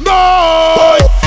noise. 0.00 1.17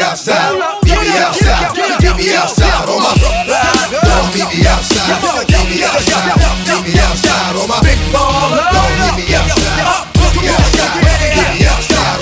me 0.00 0.06
outside. 0.06 0.56
Get 0.84 0.96
me 0.96 1.12
outside. 1.20 2.00
Get 2.00 2.16
me 2.16 2.32
outside 2.32 2.88
on 2.88 3.02
my 3.04 3.12
Don't 3.20 4.32
outside. 4.64 5.44
Get 5.46 5.64
me 5.68 5.84
outside. 5.84 6.40
Get 6.64 6.80
me 6.84 6.96
outside 6.96 7.56
on 7.60 7.68
my 7.68 7.76
me 9.20 9.36
outside. 9.36 9.84
Outside. 9.84 10.16
Get 10.32 10.40
me 10.40 11.68
outside 11.68 12.16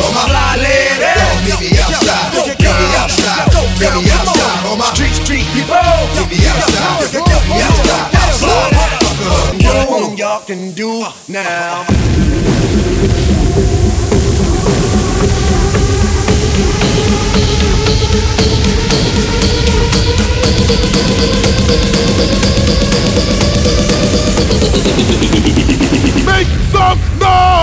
outside. 1.79 2.35
Get 2.59 2.75
me 2.75 2.89
outside. 2.99 3.47
Outside 4.11 4.67
on 4.67 4.79
street 4.95 5.15
street 5.15 5.47
people. 5.55 5.79
Get 6.19 6.27
me 6.31 6.39
outside. 6.51 7.15
Get 7.15 7.23
me 7.47 7.63
outside. 7.63 8.11
Outside. 8.19 8.75
Y'all 10.19 10.41
can 10.45 10.73
do 10.73 11.07
now. 11.29 11.87
Make 26.27 26.49
some 26.73 26.99
noise! 27.19 27.58